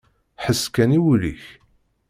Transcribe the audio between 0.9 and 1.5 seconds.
i wul-ik!